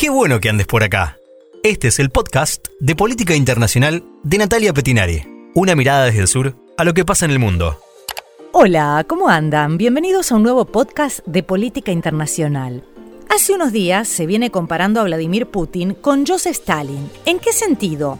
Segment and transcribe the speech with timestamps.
[0.00, 1.18] Qué bueno que andes por acá.
[1.62, 5.50] Este es el podcast de Política Internacional de Natalia Petinari.
[5.54, 7.78] Una mirada desde el sur a lo que pasa en el mundo.
[8.52, 9.76] Hola, ¿cómo andan?
[9.76, 12.82] Bienvenidos a un nuevo podcast de Política Internacional.
[13.28, 17.10] Hace unos días se viene comparando a Vladimir Putin con Joseph Stalin.
[17.26, 18.18] ¿En qué sentido?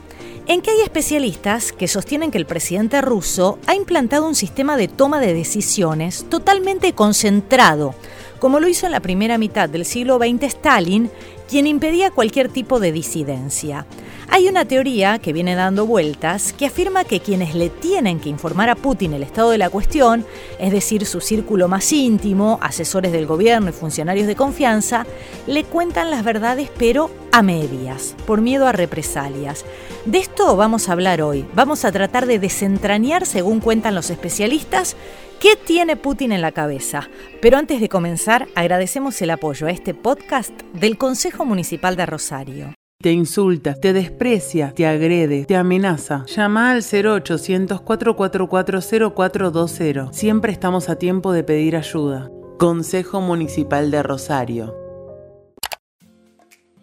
[0.48, 4.88] En que hay especialistas que sostienen que el presidente ruso ha implantado un sistema de
[4.88, 7.94] toma de decisiones totalmente concentrado,
[8.38, 11.10] como lo hizo en la primera mitad del siglo XX Stalin,
[11.50, 13.84] quien impedía cualquier tipo de disidencia.
[14.28, 18.70] Hay una teoría que viene dando vueltas que afirma que quienes le tienen que informar
[18.70, 20.24] a Putin el estado de la cuestión,
[20.60, 25.06] es decir, su círculo más íntimo, asesores del gobierno y funcionarios de confianza,
[25.48, 29.64] le cuentan las verdades pero a medias, por miedo a represalias.
[30.04, 31.44] De esto vamos a hablar hoy.
[31.54, 34.94] Vamos a tratar de desentrañar, según cuentan los especialistas,
[35.40, 37.08] qué tiene Putin en la cabeza.
[37.40, 42.74] Pero antes de comenzar, agradecemos el apoyo a este podcast del Consejo Municipal de Rosario.
[43.02, 46.26] Te insulta, te desprecia, te agrede, te amenaza.
[46.26, 48.80] Llama al 0800 444
[49.14, 50.12] 0420.
[50.12, 52.30] Siempre estamos a tiempo de pedir ayuda.
[52.58, 54.79] Consejo Municipal de Rosario.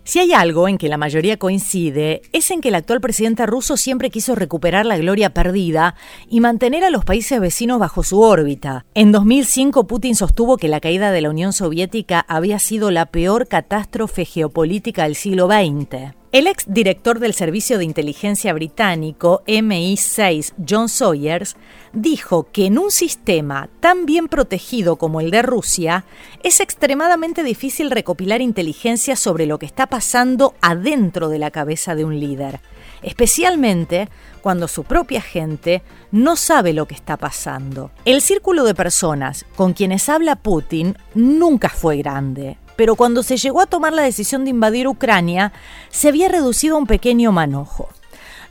[0.08, 3.76] Si hay algo en que la mayoría coincide, es en que el actual presidente ruso
[3.76, 5.96] siempre quiso recuperar la gloria perdida
[6.30, 8.86] y mantener a los países vecinos bajo su órbita.
[8.94, 13.50] En 2005, Putin sostuvo que la caída de la Unión Soviética había sido la peor
[13.50, 16.16] catástrofe geopolítica del siglo XX.
[16.38, 21.56] El ex director del Servicio de Inteligencia Británico, MI6, John Sawyers,
[21.94, 26.06] dijo que en un sistema tan bien protegido como el de Rusia,
[26.44, 32.06] es extremadamente difícil recopilar inteligencia sobre lo que está pasando adentro de la cabeza de
[32.06, 32.60] un líder,
[33.02, 34.08] especialmente
[34.44, 37.90] cuando su propia gente no sabe lo que está pasando.
[38.06, 43.60] El círculo de personas con quienes habla Putin nunca fue grande pero cuando se llegó
[43.60, 45.52] a tomar la decisión de invadir Ucrania,
[45.90, 47.90] se había reducido a un pequeño manojo.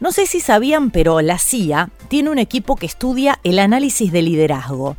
[0.01, 4.21] No sé si sabían, pero la CIA tiene un equipo que estudia el análisis de
[4.21, 4.97] liderazgo.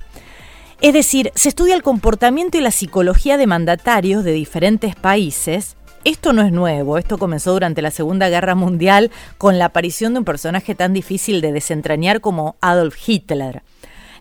[0.82, 5.76] Es decir, se estudia el comportamiento y la psicología de mandatarios de diferentes países.
[6.04, 10.20] Esto no es nuevo, esto comenzó durante la Segunda Guerra Mundial con la aparición de
[10.20, 13.62] un personaje tan difícil de desentrañar como Adolf Hitler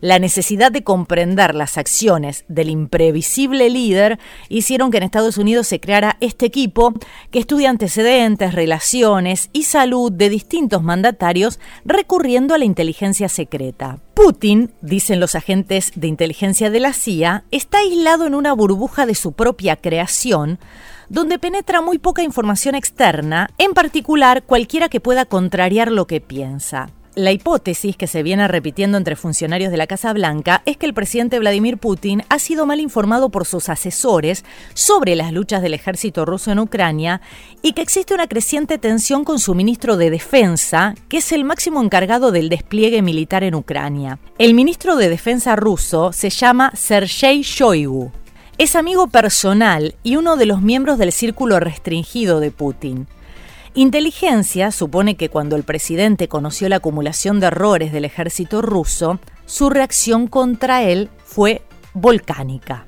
[0.01, 4.19] la necesidad de comprender las acciones del imprevisible líder
[4.49, 6.95] hicieron que en Estados Unidos se creara este equipo
[7.31, 13.99] que estudia antecedentes, relaciones y salud de distintos mandatarios recurriendo a la inteligencia secreta.
[14.15, 19.15] Putin, dicen los agentes de inteligencia de la CIA, está aislado en una burbuja de
[19.15, 20.59] su propia creación,
[21.09, 26.89] donde penetra muy poca información externa, en particular cualquiera que pueda contrariar lo que piensa.
[27.17, 30.93] La hipótesis que se viene repitiendo entre funcionarios de la Casa Blanca es que el
[30.93, 34.45] presidente Vladimir Putin ha sido mal informado por sus asesores
[34.75, 37.23] sobre las luchas del ejército ruso en Ucrania
[37.63, 41.83] y que existe una creciente tensión con su ministro de Defensa, que es el máximo
[41.83, 44.19] encargado del despliegue militar en Ucrania.
[44.37, 48.13] El ministro de Defensa ruso se llama Sergei Shoigu.
[48.59, 53.07] Es amigo personal y uno de los miembros del círculo restringido de Putin.
[53.77, 59.69] Inteligencia supone que cuando el presidente conoció la acumulación de errores del ejército ruso, su
[59.69, 61.61] reacción contra él fue
[61.93, 62.87] volcánica.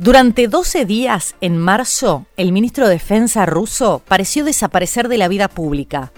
[0.00, 5.46] Durante 12 días, en marzo, el ministro de Defensa ruso pareció desaparecer de la vida
[5.46, 6.10] pública.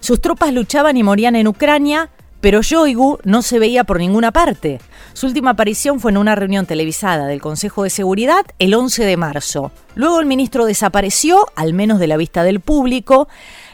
[0.00, 2.10] Sus tropas luchaban y morían en Ucrania
[2.40, 4.80] pero Yoigu no se veía por ninguna parte.
[5.12, 9.16] Su última aparición fue en una reunión televisada del Consejo de Seguridad el 11 de
[9.16, 9.72] marzo.
[9.94, 13.28] Luego el ministro desapareció, al menos de la vista del público,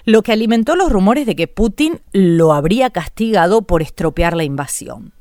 [0.05, 5.13] lo que alimentó los rumores de que Putin lo habría castigado por estropear la invasión.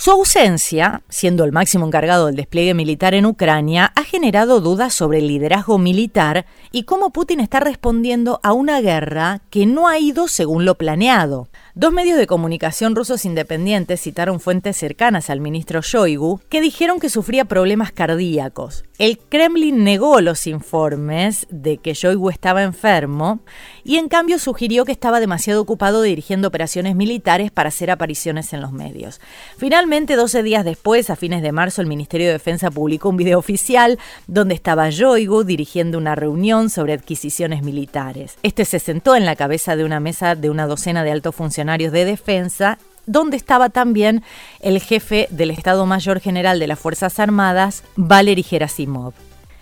[0.00, 5.18] Su ausencia, siendo el máximo encargado del despliegue militar en Ucrania, ha generado dudas sobre
[5.18, 10.28] el liderazgo militar y cómo Putin está respondiendo a una guerra que no ha ido
[10.28, 11.48] según lo planeado.
[11.78, 17.08] Dos medios de comunicación rusos independientes citaron fuentes cercanas al ministro Shoigu que dijeron que
[17.08, 18.82] sufría problemas cardíacos.
[18.98, 23.38] El Kremlin negó los informes de que Shoigu estaba enfermo
[23.84, 28.60] y en cambio sugirió que estaba demasiado ocupado dirigiendo operaciones militares para hacer apariciones en
[28.60, 29.20] los medios.
[29.56, 33.38] Finalmente, 12 días después, a fines de marzo, el Ministerio de Defensa publicó un video
[33.38, 38.36] oficial donde estaba Shoigu dirigiendo una reunión sobre adquisiciones militares.
[38.42, 41.67] Este se sentó en la cabeza de una mesa de una docena de altos funcionarios
[41.76, 44.22] de defensa, donde estaba también
[44.60, 49.12] el jefe del Estado Mayor General de las Fuerzas Armadas, Valery Gerasimov.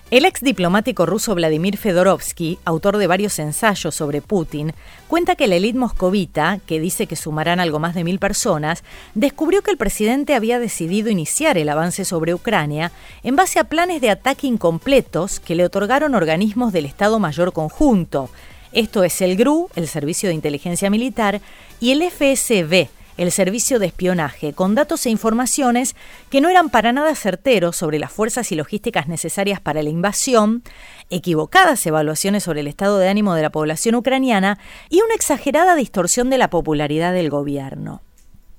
[0.08, 4.73] El ex diplomático ruso Vladimir Fedorovsky, autor de varios ensayos sobre Putin,
[5.08, 9.62] cuenta que la élite moscovita, que dice que sumarán algo más de mil personas, descubrió
[9.62, 12.93] que el presidente había decidido iniciar el avance sobre Ucrania
[13.25, 18.31] en base a planes de ataque incompletos que le otorgaron organismos del Estado Mayor Conjunto.
[18.76, 21.40] Esto es el GRU, el Servicio de Inteligencia Militar,
[21.81, 25.96] y el FSB, el servicio de espionaje, con datos e informaciones
[26.28, 30.62] que no eran para nada certeros sobre las fuerzas y logísticas necesarias para la invasión,
[31.08, 34.58] equivocadas evaluaciones sobre el estado de ánimo de la población ucraniana
[34.90, 38.02] y una exagerada distorsión de la popularidad del gobierno.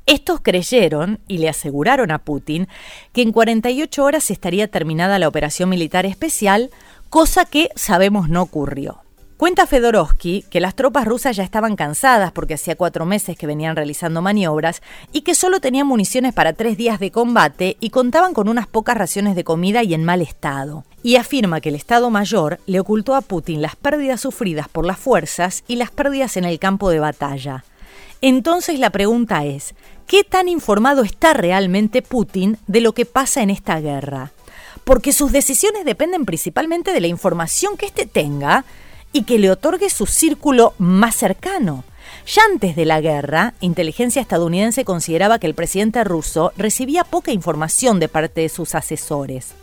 [0.08, 2.68] Estos creyeron y le aseguraron a Putin
[3.14, 6.72] que en 48 horas estaría terminada la operación militar especial,
[7.12, 9.04] cosa que sabemos no ocurrió.
[9.38, 13.76] Cuenta Fedorovsky que las tropas rusas ya estaban cansadas porque hacía cuatro meses que venían
[13.76, 14.82] realizando maniobras
[15.12, 18.98] y que solo tenían municiones para tres días de combate y contaban con unas pocas
[18.98, 20.86] raciones de comida y en mal estado.
[21.04, 24.98] Y afirma que el Estado Mayor le ocultó a Putin las pérdidas sufridas por las
[24.98, 27.64] fuerzas y las pérdidas en el campo de batalla.
[28.22, 29.76] Entonces la pregunta es,
[30.08, 34.32] ¿qué tan informado está realmente Putin de lo que pasa en esta guerra?
[34.84, 38.66] Porque sus decisiones dependen principalmente de la información que éste tenga
[39.12, 41.84] y que le otorgue su círculo más cercano.
[42.26, 48.00] Ya antes de la guerra, inteligencia estadounidense consideraba que el presidente ruso recibía poca información
[48.00, 49.54] de parte de sus asesores.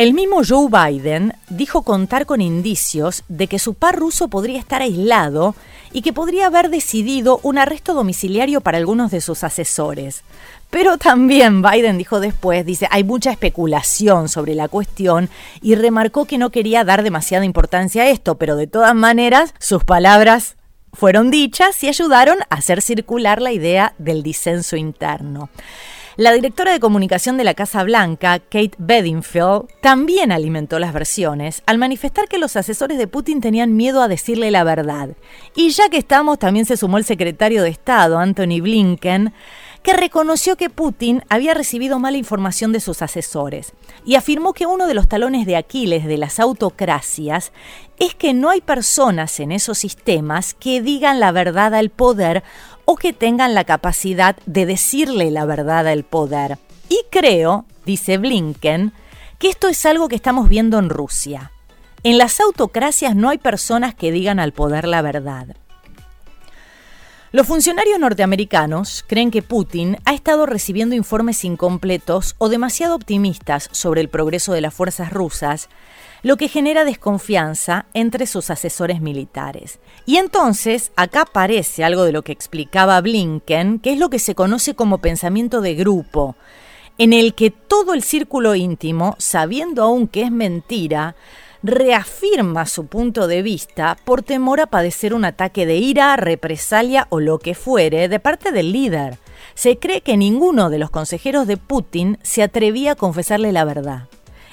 [0.00, 4.80] El mismo Joe Biden dijo contar con indicios de que su par ruso podría estar
[4.80, 5.54] aislado
[5.92, 10.22] y que podría haber decidido un arresto domiciliario para algunos de sus asesores.
[10.70, 15.28] Pero también Biden dijo después, dice, hay mucha especulación sobre la cuestión
[15.60, 19.84] y remarcó que no quería dar demasiada importancia a esto, pero de todas maneras sus
[19.84, 20.56] palabras
[20.94, 25.50] fueron dichas y ayudaron a hacer circular la idea del disenso interno.
[26.16, 31.78] La directora de comunicación de la Casa Blanca, Kate Bedingfield, también alimentó las versiones al
[31.78, 35.10] manifestar que los asesores de Putin tenían miedo a decirle la verdad.
[35.54, 39.32] Y ya que estamos, también se sumó el secretario de Estado, Anthony Blinken,
[39.82, 43.72] que reconoció que Putin había recibido mala información de sus asesores
[44.04, 47.52] y afirmó que uno de los talones de Aquiles de las autocracias
[47.98, 52.42] es que no hay personas en esos sistemas que digan la verdad al poder
[52.90, 56.58] o que tengan la capacidad de decirle la verdad al poder.
[56.88, 58.92] Y creo, dice Blinken,
[59.38, 61.52] que esto es algo que estamos viendo en Rusia.
[62.02, 65.54] En las autocracias no hay personas que digan al poder la verdad.
[67.30, 74.00] Los funcionarios norteamericanos creen que Putin ha estado recibiendo informes incompletos o demasiado optimistas sobre
[74.00, 75.68] el progreso de las fuerzas rusas
[76.22, 79.78] lo que genera desconfianza entre sus asesores militares.
[80.06, 84.34] Y entonces acá aparece algo de lo que explicaba Blinken, que es lo que se
[84.34, 86.36] conoce como pensamiento de grupo,
[86.98, 91.14] en el que todo el círculo íntimo, sabiendo aún que es mentira,
[91.62, 97.20] reafirma su punto de vista por temor a padecer un ataque de ira, represalia o
[97.20, 99.18] lo que fuere de parte del líder.
[99.54, 104.08] Se cree que ninguno de los consejeros de Putin se atrevía a confesarle la verdad.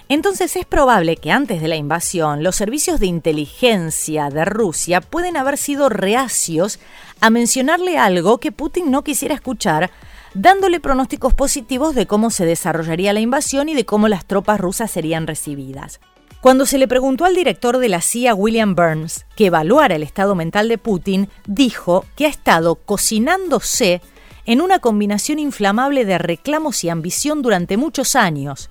[0.10, 5.36] Entonces es probable que antes de la invasión los servicios de inteligencia de Rusia pueden
[5.36, 6.80] haber sido reacios
[7.20, 9.92] a mencionarle algo que Putin no quisiera escuchar,
[10.34, 14.92] dándole pronósticos positivos de cómo se desarrollaría la invasión y de cómo las tropas rusas
[14.92, 16.00] serían recibidas.
[16.40, 20.36] Cuando se le preguntó al director de la CIA, William Burns, que evaluara el estado
[20.36, 24.02] mental de Putin, dijo que ha estado cocinándose
[24.46, 28.70] en una combinación inflamable de reclamos y ambición durante muchos años,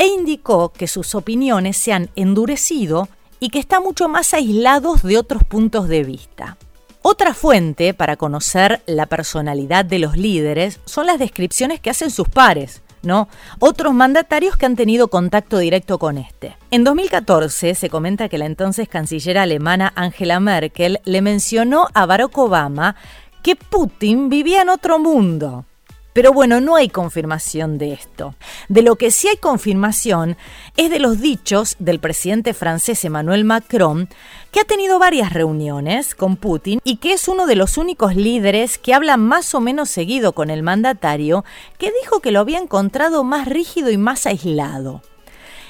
[0.00, 5.18] e indicó que sus opiniones se han endurecido y que está mucho más aislados de
[5.18, 6.56] otros puntos de vista.
[7.02, 12.30] Otra fuente para conocer la personalidad de los líderes son las descripciones que hacen sus
[12.30, 13.28] pares, ¿no?
[13.58, 16.56] Otros mandatarios que han tenido contacto directo con este.
[16.70, 22.38] En 2014 se comenta que la entonces canciller alemana Angela Merkel le mencionó a Barack
[22.38, 22.96] Obama
[23.42, 25.66] que Putin vivía en otro mundo.
[26.12, 28.34] Pero bueno, no hay confirmación de esto.
[28.68, 30.36] De lo que sí hay confirmación
[30.76, 34.08] es de los dichos del presidente francés Emmanuel Macron,
[34.50, 38.78] que ha tenido varias reuniones con Putin y que es uno de los únicos líderes
[38.78, 41.44] que habla más o menos seguido con el mandatario,
[41.78, 45.02] que dijo que lo había encontrado más rígido y más aislado.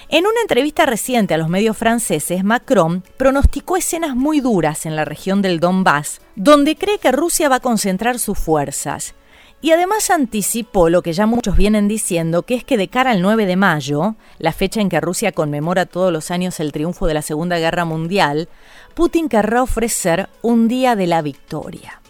[0.08, 5.04] En una entrevista reciente a los medios franceses, Macron pronosticó escenas muy duras en la
[5.04, 9.14] región del Donbass, donde cree que Rusia va a concentrar sus fuerzas
[9.62, 13.20] y además anticipó lo que ya muchos vienen diciendo, que es que de cara al
[13.20, 17.14] 9 de mayo, la fecha en que Rusia conmemora todos los años el triunfo de
[17.14, 18.48] la Segunda Guerra Mundial,
[18.94, 22.00] Putin querrá ofrecer un día de la victoria.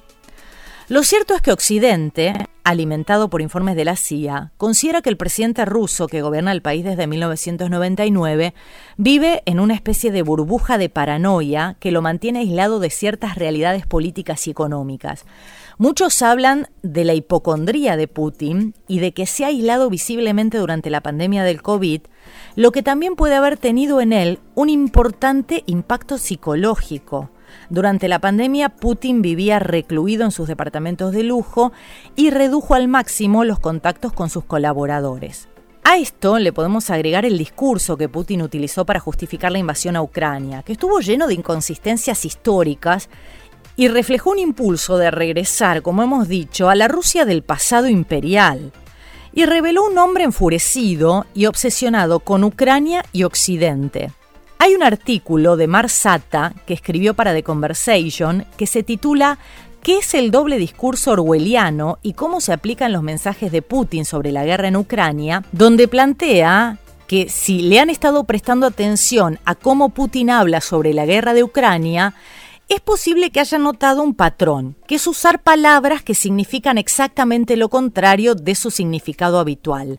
[0.90, 5.64] Lo cierto es que Occidente, alimentado por informes de la CIA, considera que el presidente
[5.64, 8.54] ruso que gobierna el país desde 1999
[8.96, 13.86] vive en una especie de burbuja de paranoia que lo mantiene aislado de ciertas realidades
[13.86, 15.26] políticas y económicas.
[15.80, 20.90] Muchos hablan de la hipocondría de Putin y de que se ha aislado visiblemente durante
[20.90, 22.02] la pandemia del COVID,
[22.54, 27.30] lo que también puede haber tenido en él un importante impacto psicológico.
[27.70, 31.72] Durante la pandemia, Putin vivía recluido en sus departamentos de lujo
[32.14, 35.48] y redujo al máximo los contactos con sus colaboradores.
[35.82, 40.02] A esto le podemos agregar el discurso que Putin utilizó para justificar la invasión a
[40.02, 43.08] Ucrania, que estuvo lleno de inconsistencias históricas
[43.80, 48.72] y reflejó un impulso de regresar, como hemos dicho, a la Rusia del pasado imperial.
[49.32, 54.12] Y reveló un hombre enfurecido y obsesionado con Ucrania y Occidente.
[54.58, 59.38] Hay un artículo de Mar Sata que escribió para The Conversation que se titula
[59.82, 64.30] ¿Qué es el doble discurso orwelliano y cómo se aplican los mensajes de Putin sobre
[64.30, 65.42] la guerra en Ucrania?
[65.52, 71.06] donde plantea que si le han estado prestando atención a cómo Putin habla sobre la
[71.06, 72.14] guerra de Ucrania,
[72.70, 77.68] es posible que haya notado un patrón, que es usar palabras que significan exactamente lo
[77.68, 79.98] contrario de su significado habitual.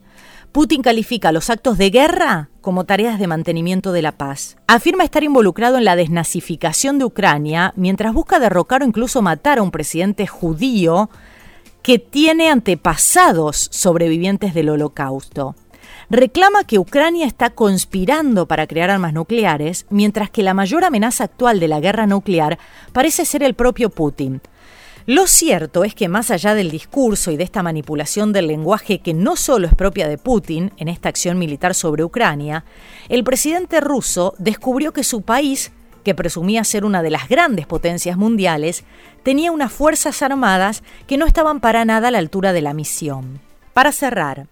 [0.54, 4.56] Putin califica los actos de guerra como tareas de mantenimiento de la paz.
[4.68, 9.64] Afirma estar involucrado en la desnazificación de Ucrania mientras busca derrocar o incluso matar a
[9.64, 11.10] un presidente judío
[11.82, 15.56] que tiene antepasados sobrevivientes del holocausto.
[16.14, 21.62] Reclama que Ucrania está conspirando para crear armas nucleares, mientras que la mayor amenaza actual
[21.62, 22.60] de la guerra nuclear
[22.92, 24.42] parece ser el propio Putin.
[25.06, 29.14] Lo cierto es que más allá del discurso y de esta manipulación del lenguaje que
[29.14, 32.66] no solo es propia de Putin en esta acción militar sobre Ucrania,
[33.08, 35.72] el presidente ruso descubrió que su país,
[36.04, 38.84] que presumía ser una de las grandes potencias mundiales,
[39.24, 43.40] tenía unas fuerzas armadas que no estaban para nada a la altura de la misión.
[43.74, 44.48] Para cerrar,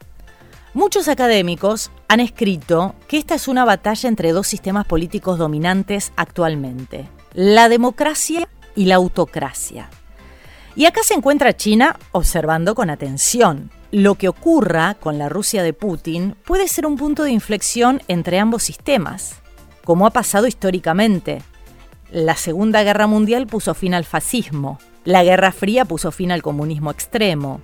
[0.73, 7.09] muchos académicos han escrito que esta es una batalla entre dos sistemas políticos dominantes actualmente,
[7.33, 9.89] la democracia y la autocracia.
[10.75, 13.71] Y acá se encuentra China observando con atención.
[13.91, 18.39] Lo que ocurra con la Rusia de Putin puede ser un punto de inflexión entre
[18.39, 19.35] ambos sistemas,
[19.83, 21.41] como ha pasado históricamente.
[22.11, 26.91] La Segunda Guerra Mundial puso fin al fascismo, la Guerra Fría puso fin al comunismo
[26.91, 27.61] extremo,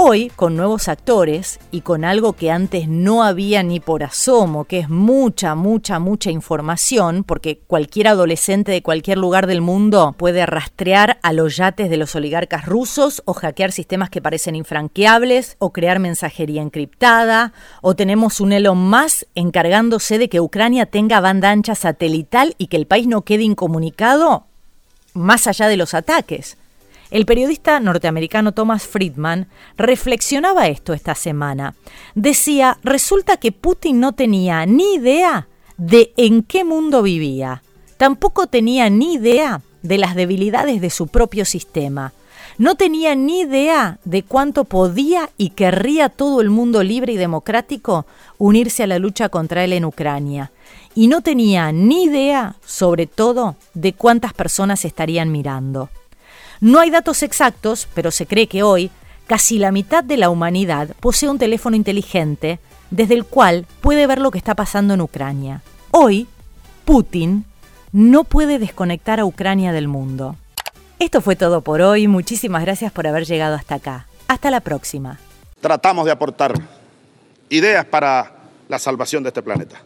[0.00, 4.78] Hoy, con nuevos actores y con algo que antes no había ni por asomo, que
[4.78, 11.18] es mucha, mucha, mucha información, porque cualquier adolescente de cualquier lugar del mundo puede rastrear
[11.24, 15.98] a los yates de los oligarcas rusos o hackear sistemas que parecen infranqueables o crear
[15.98, 17.52] mensajería encriptada,
[17.82, 22.76] o tenemos un Elon más encargándose de que Ucrania tenga banda ancha satelital y que
[22.76, 24.46] el país no quede incomunicado
[25.12, 26.56] más allá de los ataques.
[27.10, 29.48] El periodista norteamericano Thomas Friedman
[29.78, 31.74] reflexionaba esto esta semana.
[32.14, 35.48] Decía, resulta que Putin no tenía ni idea
[35.78, 37.62] de en qué mundo vivía.
[37.96, 42.12] Tampoco tenía ni idea de las debilidades de su propio sistema.
[42.58, 48.04] No tenía ni idea de cuánto podía y querría todo el mundo libre y democrático
[48.36, 50.50] unirse a la lucha contra él en Ucrania.
[50.94, 55.88] Y no tenía ni idea, sobre todo, de cuántas personas estarían mirando.
[56.60, 58.90] No hay datos exactos, pero se cree que hoy
[59.26, 62.58] casi la mitad de la humanidad posee un teléfono inteligente
[62.90, 65.62] desde el cual puede ver lo que está pasando en Ucrania.
[65.90, 66.26] Hoy,
[66.84, 67.44] Putin
[67.92, 70.36] no puede desconectar a Ucrania del mundo.
[70.98, 74.06] Esto fue todo por hoy, muchísimas gracias por haber llegado hasta acá.
[74.26, 75.18] Hasta la próxima.
[75.60, 76.54] Tratamos de aportar
[77.48, 78.32] ideas para
[78.68, 79.80] la salvación de este planeta.